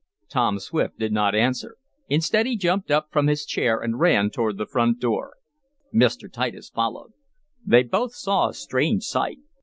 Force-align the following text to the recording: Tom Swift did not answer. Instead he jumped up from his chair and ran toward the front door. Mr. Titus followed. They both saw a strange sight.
Tom 0.29 0.57
Swift 0.57 0.97
did 0.97 1.11
not 1.13 1.35
answer. 1.35 1.77
Instead 2.09 2.47
he 2.47 2.57
jumped 2.57 2.89
up 2.89 3.09
from 3.11 3.27
his 3.27 3.45
chair 3.45 3.79
and 3.79 3.99
ran 3.99 4.31
toward 4.31 4.57
the 4.57 4.65
front 4.65 4.99
door. 4.99 5.35
Mr. 5.93 6.25
Titus 6.27 6.71
followed. 6.71 7.11
They 7.63 7.83
both 7.83 8.15
saw 8.15 8.49
a 8.49 8.55
strange 8.55 9.03
sight. 9.03 9.37